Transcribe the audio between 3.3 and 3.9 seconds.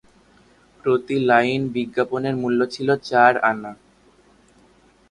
আনা।